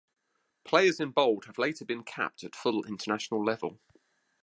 Players 0.63 0.99
in 0.99 1.11
bold 1.11 1.45
have 1.45 1.59
later 1.59 1.85
been 1.85 2.03
capped 2.03 2.43
at 2.43 2.55
full 2.55 2.83
international 2.85 3.45
level. 3.45 3.79